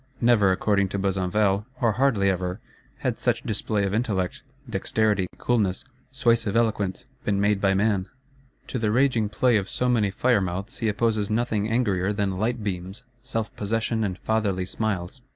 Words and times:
Never, 0.19 0.51
according 0.51 0.89
to 0.89 0.97
Besenval, 0.97 1.67
or 1.79 1.91
hardly 1.91 2.27
ever, 2.27 2.59
had 3.01 3.19
such 3.19 3.43
display 3.43 3.83
of 3.83 3.93
intellect, 3.93 4.41
dexterity, 4.67 5.27
coolness, 5.37 5.85
suasive 6.11 6.55
eloquence, 6.55 7.05
been 7.23 7.39
made 7.39 7.61
by 7.61 7.75
man. 7.75 8.09
To 8.69 8.79
the 8.79 8.89
raging 8.91 9.29
play 9.29 9.57
of 9.57 9.69
so 9.69 9.87
many 9.87 10.09
fire 10.09 10.41
mouths 10.41 10.79
he 10.79 10.87
opposes 10.87 11.29
nothing 11.29 11.69
angrier 11.69 12.11
than 12.13 12.39
light 12.39 12.63
beams, 12.63 13.03
self 13.21 13.55
possession 13.55 14.03
and 14.03 14.17
fatherly 14.17 14.65
smiles. 14.65 15.21